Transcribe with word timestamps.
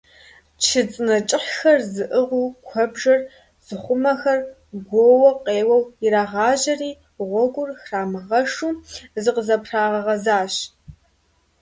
Чы 0.63 0.81
цӀынэ 0.91 1.17
кӀыхьхэр 1.27 1.79
зыӀыгъыу 1.93 2.49
куэбжэр 2.67 3.19
зыхъумэхэр 3.65 4.39
гуоууэ 4.87 5.31
къеуэу 5.45 5.83
ирагъажьэри, 6.05 6.91
гъуэгур 7.27 7.69
храмыгъэшу 7.81 8.71
зыкъызэпрагъэгъэзащ. 9.23 10.53